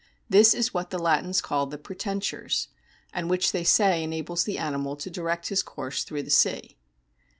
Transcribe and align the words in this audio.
This 0.27 0.55
is 0.55 0.73
what 0.73 0.89
the 0.89 0.97
Latins 0.97 1.43
call 1.43 1.67
the 1.67 1.77
pretentures, 1.77 2.69
and 3.13 3.29
which 3.29 3.51
they 3.51 3.63
say 3.63 4.01
enables 4.01 4.45
the 4.45 4.57
animal 4.57 4.95
to 4.95 5.11
direct 5.11 5.49
his 5.49 5.61
course 5.61 6.03
through 6.03 6.23
the 6.23 6.31
sea." 6.31 6.75